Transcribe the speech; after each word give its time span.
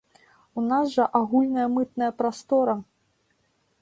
У 0.61 0.63
нас 0.69 0.95
жа 0.95 1.05
агульная 1.21 1.67
мытная 1.75 2.11
прастора! 2.23 2.75